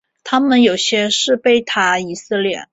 [0.23, 2.63] 他们有些是贝塔以色列。